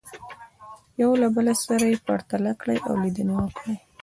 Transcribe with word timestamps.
یو 1.01 1.11
له 1.21 1.27
بل 1.35 1.47
سره 1.65 1.85
یې 1.91 1.97
پرتله 2.07 2.51
کړئ 2.61 2.77
او 2.87 2.93
لیدنې 3.03 3.33
ولیکئ. 3.35 3.75